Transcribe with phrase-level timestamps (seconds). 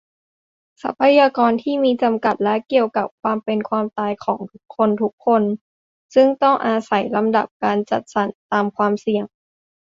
[0.81, 4.39] ทรัพยากรที่มีจำกัด และเกี่ยวกับความเป็นความตายของ
[4.75, 5.43] คนทุกคน
[6.15, 9.23] ซึ่งต้องอาศัยลำดับการจัดสรรตามความเสี่ยง